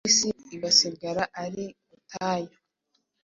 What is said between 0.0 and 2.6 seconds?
isi igasigara ari ubutayu